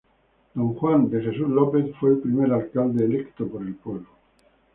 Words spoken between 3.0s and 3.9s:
electo por el